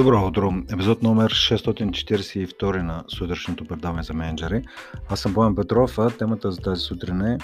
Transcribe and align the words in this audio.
Добро 0.00 0.26
утро! 0.26 0.52
Епизод 0.72 1.02
номер 1.02 1.32
642 1.32 2.82
на 2.82 3.04
сутрешното 3.08 3.64
предаване 3.64 4.02
за 4.02 4.14
менеджери. 4.14 4.62
Аз 5.08 5.20
съм 5.20 5.32
Боян 5.32 5.54
Петров, 5.54 5.98
а 5.98 6.10
темата 6.10 6.52
за 6.52 6.58
тази 6.58 6.80
сутрин 6.80 7.20
е 7.20 7.38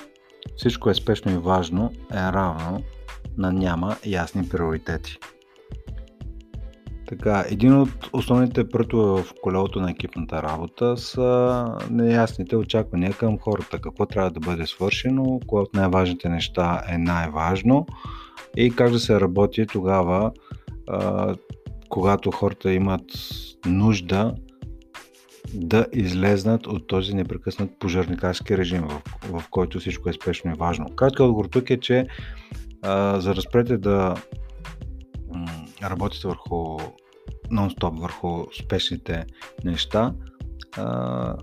Всичко 0.56 0.90
е 0.90 0.94
спешно 0.94 1.32
и 1.32 1.38
важно 1.38 1.92
е 2.12 2.16
равно 2.16 2.82
на 3.38 3.52
няма 3.52 3.96
ясни 4.06 4.48
приоритети. 4.48 5.18
Така, 7.08 7.44
един 7.48 7.80
от 7.80 8.10
основните 8.12 8.68
прътове 8.68 9.22
в 9.22 9.34
колелото 9.42 9.80
на 9.80 9.90
екипната 9.90 10.42
работа 10.42 10.96
са 10.96 11.64
неясните 11.90 12.56
очаквания 12.56 13.12
към 13.12 13.38
хората. 13.38 13.80
Какво 13.80 14.06
трябва 14.06 14.30
да 14.30 14.40
бъде 14.40 14.66
свършено, 14.66 15.40
кое 15.46 15.62
от 15.62 15.74
най-важните 15.74 16.28
неща 16.28 16.82
е 16.88 16.98
най-важно 16.98 17.86
и 18.56 18.70
как 18.70 18.90
да 18.90 18.98
се 18.98 19.20
работи 19.20 19.66
тогава 19.66 20.32
когато 21.88 22.30
хората 22.30 22.72
имат 22.72 23.04
нужда 23.66 24.34
да 25.54 25.86
излезнат 25.92 26.66
от 26.66 26.86
този 26.86 27.14
непрекъснат 27.14 27.78
пожарникарски 27.78 28.58
режим, 28.58 28.82
в, 28.82 29.02
в 29.22 29.44
който 29.50 29.80
всичко 29.80 30.08
е 30.08 30.12
спешно 30.12 30.50
и 30.50 30.54
важно. 30.54 30.86
Кратки 30.96 31.22
отговор 31.22 31.44
тук 31.44 31.70
е, 31.70 31.80
че 31.80 32.06
а, 32.82 33.20
за 33.20 33.34
да 33.34 33.40
спрете 33.40 33.78
да 33.78 34.14
м- 35.34 35.66
работите 35.82 36.28
върху 36.28 36.78
нон-стоп, 37.50 38.00
върху 38.00 38.44
спешните 38.64 39.24
неща, 39.64 40.14
а, 40.76 41.36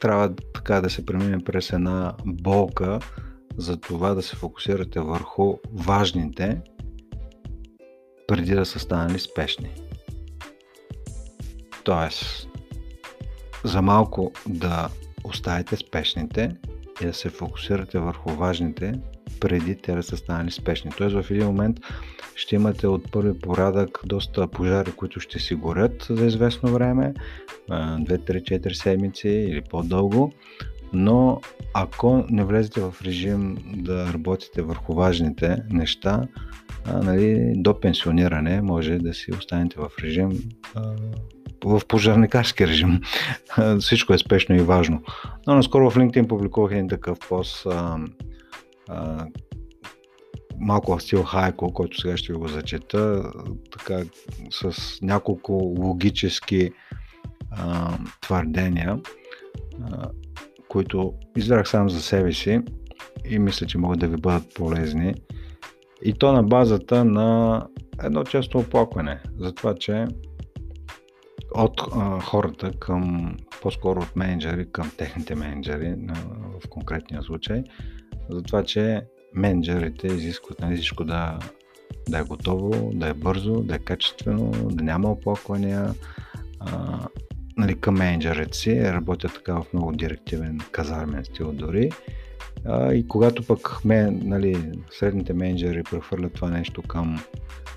трябва 0.00 0.34
така 0.54 0.80
да 0.80 0.90
се 0.90 1.06
премине 1.06 1.44
през 1.44 1.72
една 1.72 2.14
болка 2.26 2.98
за 3.56 3.76
това 3.76 4.14
да 4.14 4.22
се 4.22 4.36
фокусирате 4.36 5.00
върху 5.00 5.54
важните 5.72 6.60
преди 8.30 8.54
да 8.54 8.66
са 8.66 8.78
станали 8.78 9.18
спешни. 9.18 9.70
Тоест, 11.84 12.48
за 13.64 13.82
малко 13.82 14.32
да 14.48 14.88
оставите 15.24 15.76
спешните 15.76 16.56
и 17.02 17.06
да 17.06 17.14
се 17.14 17.30
фокусирате 17.30 17.98
върху 17.98 18.30
важните, 18.30 18.92
преди 19.40 19.76
те 19.76 19.94
да 19.94 20.02
са 20.02 20.16
станали 20.16 20.50
спешни. 20.50 20.90
Тоест 20.96 21.16
в 21.22 21.30
един 21.30 21.46
момент 21.46 21.76
ще 22.34 22.54
имате 22.54 22.86
от 22.86 23.12
първи 23.12 23.38
порядък 23.38 23.98
доста 24.04 24.48
пожари, 24.48 24.92
които 24.92 25.20
ще 25.20 25.38
си 25.38 25.54
горят 25.54 26.06
за 26.10 26.26
известно 26.26 26.72
време, 26.72 27.14
2-3-4 27.68 28.72
седмици 28.72 29.28
или 29.28 29.62
по-дълго, 29.70 30.32
но 30.92 31.40
ако 31.74 32.24
не 32.28 32.44
влезете 32.44 32.80
в 32.80 32.94
режим 33.04 33.56
да 33.76 34.12
работите 34.12 34.62
върху 34.62 34.94
важните 34.94 35.56
неща, 35.70 36.28
а, 36.84 37.02
нали, 37.02 37.52
до 37.56 37.80
пенсиониране 37.80 38.62
може 38.62 38.98
да 38.98 39.14
си 39.14 39.32
останете 39.32 39.76
в 39.78 39.90
режим 40.02 40.30
а, 40.74 40.96
в 41.64 41.80
пожарникарски 41.88 42.66
режим. 42.66 43.00
Всичко 43.80 44.14
е 44.14 44.18
спешно 44.18 44.54
и 44.54 44.60
важно. 44.60 45.02
Но 45.46 45.54
наскоро 45.54 45.90
в 45.90 45.96
LinkedIn 45.96 46.26
публикувах 46.26 46.72
един 46.72 46.88
такъв 46.88 47.18
пост 47.28 47.66
а, 47.66 47.98
а, 48.88 49.26
малко 50.60 50.96
в 50.96 51.02
стил 51.02 51.22
Хайко, 51.22 51.72
който 51.72 52.00
сега 52.00 52.16
ще 52.16 52.32
ви 52.32 52.38
го 52.38 52.48
зачета, 52.48 53.32
така, 53.78 54.02
с 54.50 54.98
няколко 55.02 55.52
логически 55.52 56.70
а, 57.50 57.98
твърдения, 58.20 58.98
а, 59.82 60.10
които 60.68 61.12
избрах 61.36 61.68
сам 61.68 61.90
за 61.90 62.02
себе 62.02 62.32
си 62.32 62.60
и 63.24 63.38
мисля, 63.38 63.66
че 63.66 63.78
могат 63.78 63.98
да 64.00 64.08
ви 64.08 64.16
бъдат 64.16 64.54
полезни. 64.54 65.14
И 66.02 66.12
то 66.12 66.32
на 66.32 66.42
базата 66.42 67.04
на 67.04 67.66
едно 68.02 68.24
често 68.24 68.58
оплакване 68.58 69.20
за 69.38 69.52
това, 69.52 69.74
че 69.74 70.06
от 71.54 71.80
а, 71.92 72.20
хората 72.20 72.72
към, 72.78 73.36
по-скоро 73.62 74.00
от 74.00 74.16
менеджери 74.16 74.72
към 74.72 74.90
техните 74.98 75.34
менеджери 75.34 75.94
в 76.64 76.68
конкретния 76.68 77.22
случай, 77.22 77.62
за 78.30 78.42
това, 78.42 78.62
че 78.62 79.02
менеджерите 79.34 80.06
изискват 80.06 80.60
нали, 80.60 80.76
всичко 80.76 81.04
да, 81.04 81.38
да 82.08 82.18
е 82.18 82.22
готово, 82.22 82.90
да 82.94 83.08
е 83.08 83.14
бързо, 83.14 83.52
да 83.52 83.74
е 83.74 83.78
качествено, 83.78 84.50
да 84.50 84.84
няма 84.84 85.10
оплаквания. 85.10 85.94
А, 86.60 86.98
нали, 87.56 87.80
към 87.80 87.94
менеджерите 87.94 88.58
си, 88.58 88.84
работят 88.84 89.34
така 89.34 89.54
в 89.54 89.66
много 89.72 89.92
директивен 89.92 90.60
казармен 90.72 91.24
стил 91.24 91.52
дори 91.52 91.90
а, 92.64 92.92
и 92.92 93.08
когато 93.08 93.46
пък 93.46 93.84
ме, 93.84 94.10
нали, 94.10 94.72
средните 94.90 95.32
менеджери 95.32 95.82
прехвърлят 95.82 96.32
това 96.32 96.50
нещо 96.50 96.82
към 96.82 97.20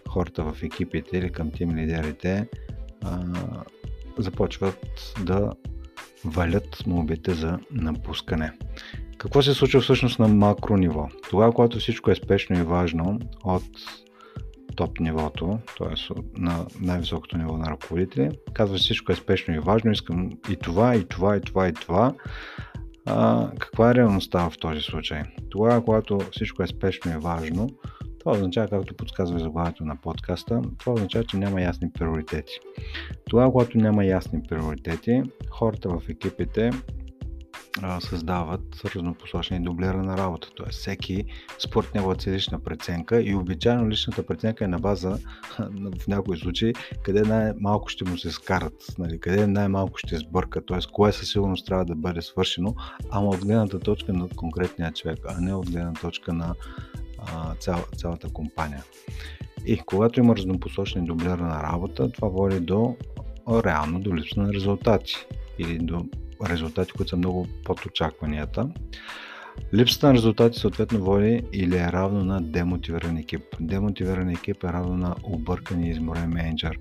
хората 0.09 0.43
в 0.43 0.63
екипите 0.63 1.17
или 1.17 1.29
към 1.29 1.51
тим 1.51 1.75
лидерите, 1.75 2.47
а, 3.03 3.19
започват 4.17 5.13
да 5.25 5.51
валят 6.25 6.83
мобите 6.87 7.33
за 7.33 7.59
напускане. 7.71 8.51
Какво 9.17 9.41
се 9.41 9.53
случва 9.53 9.81
всъщност 9.81 10.19
на 10.19 10.27
макро 10.27 10.77
ниво? 10.77 11.07
Тогава, 11.29 11.53
когато 11.53 11.79
всичко 11.79 12.11
е 12.11 12.15
спешно 12.15 12.59
и 12.59 12.63
важно 12.63 13.19
от 13.43 13.63
топ 14.75 14.99
нивото, 14.99 15.59
т.е. 15.77 16.13
на 16.37 16.65
най-високото 16.81 17.37
ниво 17.37 17.57
на 17.57 17.71
ръководители, 17.71 18.29
казва 18.53 18.77
всичко 18.77 19.11
е 19.11 19.15
спешно 19.15 19.55
и 19.55 19.59
важно, 19.59 19.91
искам 19.91 20.29
и 20.49 20.55
това, 20.55 20.95
и 20.95 21.07
това, 21.07 21.37
и 21.37 21.41
това, 21.41 21.67
и 21.67 21.73
това, 21.73 22.13
а, 23.05 23.49
каква 23.59 23.91
е 23.91 23.95
реалността 23.95 24.49
в 24.49 24.57
този 24.59 24.81
случай? 24.81 25.23
Тогава, 25.49 25.85
когато 25.85 26.19
всичко 26.31 26.63
е 26.63 26.67
спешно 26.67 27.11
и 27.11 27.17
важно, 27.17 27.69
това 28.19 28.31
означава, 28.31 28.67
както 28.67 28.95
подсказва 28.95 29.39
заглавието 29.39 29.85
на 29.85 29.95
подкаста, 29.95 30.61
това 30.79 30.93
означава, 30.93 31.25
че 31.25 31.37
няма 31.37 31.61
ясни 31.61 31.91
приоритети. 31.91 32.53
Тогава, 33.29 33.51
когато 33.51 33.77
няма 33.77 34.05
ясни 34.05 34.43
приоритети, 34.49 35.23
хората 35.49 35.89
в 35.89 36.09
екипите 36.09 36.71
създават 37.99 38.81
разнопосочна 38.85 39.57
и 39.57 39.59
дублирана 39.59 40.17
работа. 40.17 40.47
Т.е. 40.57 40.71
всеки 40.71 41.25
според 41.59 41.95
неговата 41.95 42.31
лична 42.31 42.59
преценка 42.59 43.21
и 43.21 43.35
обичайно 43.35 43.89
личната 43.89 44.25
преценка 44.25 44.65
е 44.65 44.67
на 44.67 44.79
база 44.79 45.17
в 45.99 46.07
някои 46.07 46.37
случаи 46.37 46.73
къде 47.03 47.21
най-малко 47.21 47.89
ще 47.89 48.09
му 48.09 48.17
се 48.17 48.31
скарат, 48.31 48.85
нали, 48.97 49.19
къде 49.19 49.47
най-малко 49.47 49.97
ще 49.97 50.17
сбърка, 50.17 50.65
т.е. 50.65 50.79
кое 50.91 51.11
със 51.11 51.31
сигурност 51.31 51.65
трябва 51.65 51.85
да 51.85 51.95
бъде 51.95 52.21
свършено, 52.21 52.75
ама 53.11 53.29
от 53.29 53.45
гледната 53.45 53.79
точка 53.79 54.13
на 54.13 54.29
конкретния 54.29 54.91
човек, 54.91 55.19
а 55.27 55.41
не 55.41 55.53
от 55.53 55.71
гледна 55.71 55.93
точка 55.93 56.33
на 56.33 56.55
а, 57.27 57.55
цял, 57.55 57.79
цялата 57.97 58.29
компания. 58.29 58.83
И 59.65 59.77
когато 59.77 60.19
има 60.19 60.35
разнопосочна 60.35 61.01
и 61.01 61.05
дублирана 61.05 61.63
работа, 61.63 62.11
това 62.11 62.27
води 62.27 62.59
до 62.59 62.95
реално 63.49 63.99
до 63.99 64.15
липса 64.15 64.41
на 64.41 64.53
резултати 64.53 65.15
или 65.59 65.79
до 65.79 66.05
резултати, 66.49 66.91
които 66.91 67.09
са 67.09 67.17
много 67.17 67.47
под 67.65 67.85
очакванията. 67.85 68.69
Липсата 69.73 70.07
на 70.07 70.13
резултати 70.13 70.59
съответно 70.59 70.99
води 70.99 71.41
или 71.53 71.75
е 71.75 71.91
равно 71.91 72.23
на 72.23 72.41
демотивиран 72.41 73.17
екип. 73.17 73.41
Демотивиран 73.59 74.29
екип 74.29 74.63
е 74.63 74.67
равно 74.67 74.97
на 74.97 75.15
объркан 75.23 75.83
и 75.83 75.89
изморен 75.89 76.29
менеджер. 76.29 76.79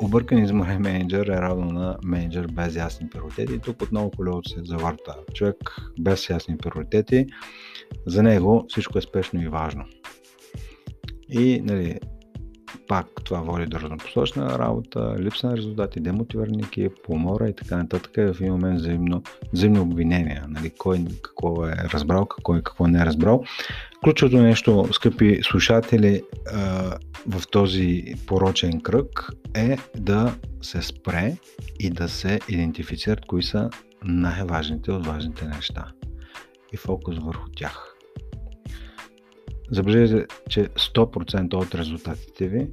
Объркан 0.00 0.38
и 0.38 0.42
изморен 0.42 0.82
менеджер 0.82 1.26
е 1.26 1.40
равно 1.40 1.64
на 1.64 1.96
менеджер 2.04 2.46
без 2.46 2.76
ясни 2.76 3.08
приоритети. 3.10 3.58
Тук 3.58 3.82
отново 3.82 4.10
колелото 4.10 4.50
се 4.50 4.60
завърта. 4.64 5.16
Човек 5.34 5.56
без 6.00 6.30
ясни 6.30 6.58
приоритети, 6.58 7.26
за 8.06 8.22
него 8.22 8.64
всичко 8.68 8.98
е 8.98 9.02
спешно 9.02 9.42
и 9.42 9.48
важно. 9.48 9.84
И 11.30 11.60
нали, 11.60 11.98
пак 12.88 13.06
това 13.24 13.40
води 13.40 13.66
до 13.66 13.80
разнопосочна 13.80 14.58
работа, 14.58 15.16
липса 15.18 15.46
на 15.46 15.56
резултати, 15.56 16.00
демотивирани 16.00 16.62
екип, 16.62 16.92
помора 17.04 17.48
и 17.48 17.56
така 17.56 17.76
нататък. 17.76 18.12
И 18.16 18.20
в 18.20 18.40
един 18.40 18.52
момент 18.52 18.80
взаимно, 18.80 19.22
взаимно 19.52 19.82
обвинения. 19.82 20.44
Нали, 20.48 20.70
кой 20.78 21.04
какво 21.22 21.66
е 21.66 21.70
разбрал, 21.70 22.26
кой 22.42 22.62
какво 22.62 22.86
не 22.86 23.00
е 23.00 23.06
разбрал. 23.06 23.44
Ключовото 24.04 24.42
нещо, 24.42 24.88
скъпи 24.92 25.40
слушатели, 25.42 26.22
в 27.26 27.42
този 27.50 28.14
порочен 28.26 28.80
кръг 28.80 29.30
е 29.54 29.78
да 29.96 30.34
се 30.62 30.82
спре 30.82 31.36
и 31.80 31.90
да 31.90 32.08
се 32.08 32.40
идентифицират 32.48 33.26
кои 33.26 33.42
са 33.42 33.70
най-важните 34.04 34.92
от 34.92 35.06
важните 35.06 35.44
неща 35.44 35.86
и 36.72 36.76
фокус 36.76 37.18
върху 37.18 37.48
тях. 37.56 37.94
Забележете, 39.70 40.26
че 40.48 40.68
100% 40.68 41.54
от 41.54 41.74
резултатите 41.74 42.48
ви 42.48 42.68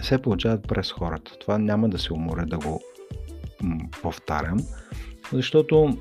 се 0.00 0.22
получават 0.22 0.68
през 0.68 0.92
хората. 0.92 1.32
Това 1.40 1.58
няма 1.58 1.88
да 1.88 1.98
се 1.98 2.12
уморя 2.12 2.46
да 2.46 2.58
го 2.58 2.80
повтарям, 4.02 4.58
защото 5.32 5.98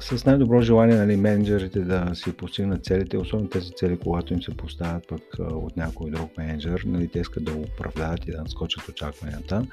с 0.00 0.24
най-добро 0.24 0.60
желание 0.60 0.96
нали, 0.96 1.16
менеджерите 1.16 1.80
да 1.80 2.10
си 2.14 2.32
постигнат 2.32 2.84
целите, 2.84 3.18
особено 3.18 3.48
тези 3.48 3.70
цели, 3.70 3.98
когато 3.98 4.32
им 4.32 4.42
се 4.42 4.56
поставят 4.56 5.08
пък 5.08 5.22
от 5.38 5.76
някой 5.76 6.10
друг 6.10 6.38
менеджер, 6.38 6.82
нали, 6.86 7.08
те 7.08 7.18
искат 7.20 7.44
да 7.44 7.52
го 7.52 7.60
оправдаят 7.60 8.28
и 8.28 8.30
да 8.30 8.38
надскочат 8.38 8.88
очакванията, 8.88 9.66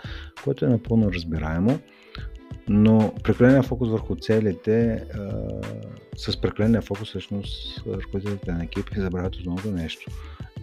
което 0.43 0.65
е 0.65 0.69
напълно 0.69 1.11
разбираемо. 1.13 1.79
Но 2.67 3.13
прекаления 3.23 3.63
фокус 3.63 3.89
върху 3.89 4.15
целите, 4.15 5.05
а, 5.13 5.31
с 6.17 6.41
прекаления 6.41 6.81
фокус 6.81 7.09
всъщност 7.09 7.83
ръководителите 7.87 8.51
на 8.51 8.63
екипи 8.63 8.99
забравят 8.99 9.35
основното 9.35 9.71
нещо. 9.71 10.11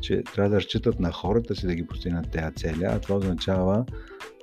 че 0.01 0.23
трябва 0.23 0.51
да 0.51 0.57
разчитат 0.57 1.01
на 1.01 1.13
хората 1.13 1.55
си 1.55 1.67
да 1.67 1.75
ги 1.75 1.87
постигнат 1.87 2.31
тези 2.31 2.55
цели, 2.55 2.85
а 2.85 2.99
това 2.99 3.17
означава 3.17 3.85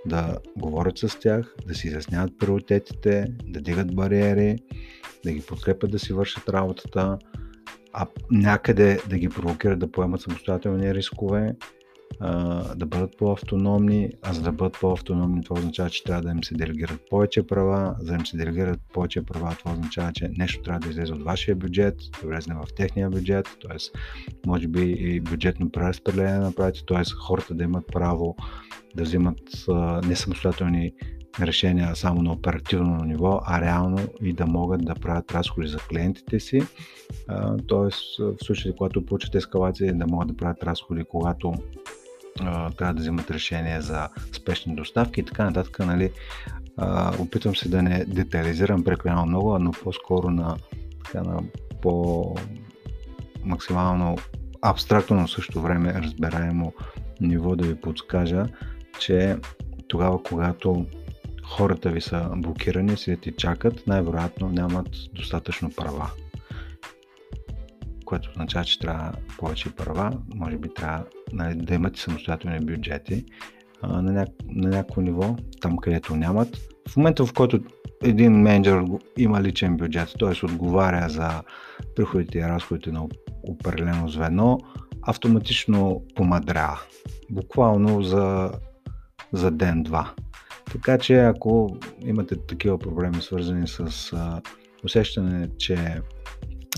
да 0.05 0.37
говорят 0.57 0.97
с 0.97 1.19
тях, 1.19 1.55
да 1.67 1.75
си 1.75 1.87
изясняват 1.87 2.39
приоритетите, 2.39 3.25
да 3.43 3.61
дигат 3.61 3.95
бариери, 3.95 4.57
да 5.23 5.31
ги 5.31 5.41
подкрепят 5.41 5.91
да 5.91 5.99
си 5.99 6.13
вършат 6.13 6.49
работата, 6.49 7.17
а 7.93 8.07
някъде 8.31 9.01
да 9.09 9.17
ги 9.17 9.29
провокират 9.29 9.79
да 9.79 9.91
поемат 9.91 10.21
самостоятелни 10.21 10.95
рискове 10.95 11.55
да 12.75 12.85
бъдат 12.85 13.17
по-автономни, 13.17 14.09
а 14.21 14.33
за 14.33 14.41
да 14.41 14.51
бъдат 14.51 14.77
по-автономни 14.81 15.43
това 15.43 15.59
означава, 15.59 15.89
че 15.89 16.03
трябва 16.03 16.21
да 16.21 16.31
им 16.31 16.43
се 16.43 16.55
делегират 16.55 17.01
повече 17.09 17.47
права, 17.47 17.95
за 17.99 18.05
да 18.05 18.13
им 18.13 18.25
се 18.25 18.37
делегират 18.37 18.79
повече 18.93 19.25
права 19.25 19.55
това 19.59 19.71
означава, 19.71 20.13
че 20.13 20.29
нещо 20.37 20.61
трябва 20.61 20.79
да 20.79 20.89
излезе 20.89 21.13
от 21.13 21.23
вашия 21.23 21.55
бюджет, 21.55 21.95
да 22.21 22.27
влезне 22.27 22.55
в 22.55 22.75
техния 22.75 23.09
бюджет, 23.09 23.45
т.е. 23.61 23.77
може 24.47 24.67
би 24.67 24.95
и 24.99 25.19
бюджетно 25.19 25.69
преразпределение 25.69 26.39
да 26.39 26.45
направите, 26.45 26.85
т.е. 26.87 27.03
хората 27.19 27.53
да 27.53 27.63
имат 27.63 27.87
право 27.87 28.35
да 28.95 29.03
взимат 29.03 29.39
не 30.05 30.15
самостоятелни 30.15 30.91
решения 31.41 31.95
само 31.95 32.21
на 32.21 32.31
оперативно 32.31 33.03
ниво, 33.03 33.39
а 33.45 33.61
реално 33.61 33.97
и 34.21 34.33
да 34.33 34.45
могат 34.47 34.85
да 34.85 34.95
правят 34.95 35.31
разходи 35.31 35.67
за 35.67 35.77
клиентите 35.77 36.39
си. 36.39 36.61
Тоест, 37.67 38.17
в 38.19 38.35
случай, 38.43 38.71
когато 38.77 39.05
получат 39.05 39.35
ескалация, 39.35 39.97
да 39.97 40.07
могат 40.07 40.27
да 40.27 40.35
правят 40.37 40.63
разходи, 40.63 41.03
когато 41.03 41.53
трябва 42.77 42.93
да 42.93 43.01
вземат 43.01 43.31
решение 43.31 43.81
за 43.81 44.09
спешни 44.33 44.75
доставки 44.75 45.19
и 45.19 45.25
така 45.25 45.45
нататък. 45.45 45.79
Нали, 45.79 46.11
опитвам 47.19 47.55
се 47.55 47.69
да 47.69 47.81
не 47.81 48.05
детализирам 48.05 48.83
прекалено 48.83 49.25
много, 49.25 49.59
но 49.59 49.71
по-скоро 49.71 50.29
на, 50.29 50.57
така, 51.05 51.23
на 51.23 51.39
по 51.81 52.35
максимално 53.43 54.17
абстрактно, 54.61 55.15
но 55.15 55.27
също 55.27 55.61
време 55.61 55.93
разбираемо 55.93 56.73
ниво 57.21 57.55
да 57.55 57.67
ви 57.67 57.75
подскажа, 57.75 58.45
че 58.99 59.37
тогава, 59.87 60.23
когато 60.23 60.85
хората 61.43 61.89
ви 61.89 62.01
са 62.01 62.29
блокирани, 62.35 62.97
седят 62.97 63.25
и 63.25 63.31
чакат, 63.31 63.87
най-вероятно 63.87 64.49
нямат 64.49 64.87
достатъчно 65.13 65.71
права. 65.77 66.11
Което 68.07 68.29
означава, 68.29 68.65
че 68.65 68.79
трябва 68.79 69.11
повече 69.37 69.75
права, 69.75 70.11
може 70.35 70.57
би 70.57 70.73
трябва 70.73 71.03
нали, 71.33 71.55
да 71.55 71.73
имате 71.73 71.99
самостоятелни 71.99 72.59
бюджети 72.59 73.25
а, 73.81 74.01
на, 74.01 74.11
ня... 74.11 74.25
на 74.47 74.69
някакво 74.69 75.01
ниво, 75.01 75.35
там 75.61 75.77
където 75.77 76.15
нямат. 76.15 76.57
В 76.89 76.97
момента, 76.97 77.25
в 77.25 77.33
който 77.33 77.59
един 78.03 78.33
менеджер 78.33 78.83
има 79.17 79.41
личен 79.41 79.77
бюджет, 79.77 80.15
т.е. 80.19 80.45
отговаря 80.45 81.09
за 81.09 81.43
приходите 81.95 82.37
и 82.37 82.43
разходите 82.43 82.91
на 82.91 83.07
определено 83.43 84.09
звено, 84.09 84.57
автоматично 85.01 86.03
помадря. 86.15 86.79
Буквално 87.29 88.01
за, 88.01 88.51
за 89.33 89.51
ден-два. 89.51 90.13
Така 90.71 90.97
че 90.97 91.19
ако 91.19 91.77
имате 92.01 92.35
такива 92.47 92.79
проблеми, 92.79 93.21
свързани 93.21 93.67
с 93.67 94.13
а, 94.13 94.41
усещане, 94.83 95.49
че 95.57 96.01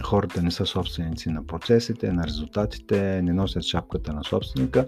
хората 0.04 0.42
не 0.42 0.52
са 0.52 0.66
собственици 0.66 1.30
на 1.30 1.46
процесите, 1.46 2.12
на 2.12 2.24
резултатите, 2.28 3.22
не 3.22 3.34
носят 3.34 3.64
шапката 3.64 4.14
на 4.14 4.24
собственика, 4.24 4.88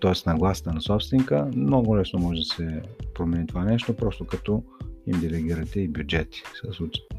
т.е. 0.00 0.30
на 0.30 0.38
гласта 0.38 0.72
на 0.72 0.80
собственика, 0.80 1.48
много 1.56 1.96
лесно 1.96 2.18
може 2.18 2.40
да 2.40 2.46
се 2.46 2.82
промени 3.14 3.46
това 3.46 3.64
нещо, 3.64 3.96
просто 3.96 4.26
като 4.26 4.62
им 5.06 5.20
делегирате 5.20 5.80
и 5.80 5.88
бюджети 5.88 6.42
с 6.54 6.78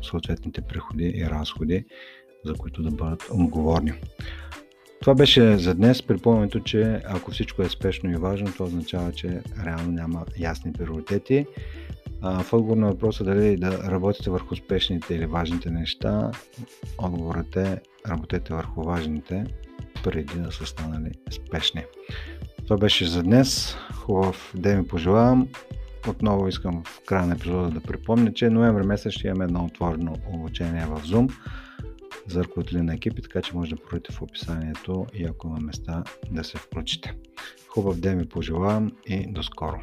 съответните 0.10 0.62
приходи 0.62 1.14
и 1.16 1.26
разходи, 1.26 1.86
за 2.46 2.54
които 2.54 2.84
да 2.84 2.92
бъдат 2.92 3.24
отговорни. 3.32 3.94
Това 5.02 5.16
беше 5.16 5.58
за 5.58 5.76
днес. 5.76 6.04
Припомнянето, 6.04 6.60
че 6.60 7.02
ако 7.06 7.32
всичко 7.32 7.62
е 7.62 7.70
спешно 7.70 8.12
и 8.12 8.16
важно, 8.16 8.54
това 8.54 8.66
означава, 8.66 9.12
че 9.12 9.42
реално 9.66 9.92
няма 9.92 10.26
ясни 10.40 10.74
приоритети. 10.74 11.46
В 12.22 12.54
отговор 12.54 12.78
на 12.78 12.88
въпроса 12.88 13.24
дали 13.24 13.58
да 13.58 13.92
работите 13.92 14.30
върху 14.30 14.56
спешните 14.56 15.16
или 15.16 15.26
важните 15.26 15.72
неща, 15.72 16.32
отговорът 16.98 17.56
е 17.56 17.82
работете 18.10 18.54
върху 18.54 18.84
важните 18.84 19.46
преди 20.04 20.40
да 20.40 20.52
са 20.52 20.66
станали 20.66 21.12
спешни. 21.32 21.84
Това 22.64 22.78
беше 22.78 23.06
за 23.06 23.24
днес. 23.24 23.76
Хубав 23.94 24.54
ден 24.56 24.80
ми 24.80 24.88
пожелавам. 24.88 25.48
Отново 26.08 26.48
искам 26.48 26.84
в 26.84 27.02
края 27.06 27.26
на 27.26 27.34
епизода 27.34 27.70
да 27.70 27.82
припомня, 27.82 28.34
че 28.34 28.50
ноември 28.50 28.86
месец 28.86 29.14
ще 29.14 29.28
имаме 29.28 29.46
едно 29.46 29.66
отворено 29.66 30.16
обучение 30.34 30.86
в 30.86 31.02
Zoom 31.02 31.34
за 32.28 32.44
ръководители 32.44 32.82
на 32.82 32.94
екипи, 32.94 33.22
така 33.22 33.42
че 33.42 33.56
може 33.56 33.76
да 33.76 33.82
проверите 33.82 34.14
в 34.14 34.22
описанието 34.22 35.06
и 35.14 35.26
ако 35.26 35.48
има 35.48 35.60
места 35.60 36.04
да 36.32 36.44
се 36.44 36.58
включите. 36.58 37.16
Хубав 37.68 38.00
ден 38.00 38.18
ви 38.18 38.30
пожелавам 38.30 38.92
и 39.06 39.32
до 39.32 39.44
скоро! 39.44 39.82